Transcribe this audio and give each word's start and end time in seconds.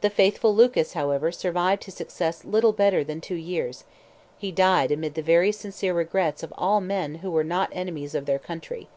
The 0.00 0.10
faithful 0.10 0.52
Lucas, 0.52 0.94
however, 0.94 1.30
survived 1.30 1.84
his 1.84 1.94
success 1.94 2.44
little 2.44 2.72
better 2.72 3.04
than 3.04 3.20
two 3.20 3.36
years; 3.36 3.84
he 4.36 4.50
died 4.50 4.90
amid 4.90 5.14
the 5.14 5.22
very 5.22 5.52
sincere 5.52 5.94
regrets 5.94 6.42
of 6.42 6.52
all 6.58 6.80
men 6.80 7.14
who 7.22 7.30
were 7.30 7.44
not 7.44 7.68
enemies 7.70 8.16
of 8.16 8.26
their 8.26 8.40
country. 8.40 8.88